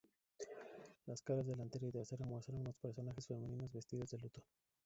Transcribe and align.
Las 1.05 1.21
caras 1.21 1.45
delantera 1.45 1.85
y 1.85 1.91
trasera 1.91 2.25
muestran 2.25 2.57
unos 2.61 2.75
personajes 2.77 3.27
femeninos 3.27 3.71
vestidos 3.71 4.09
de 4.09 4.17
luto. 4.17 4.41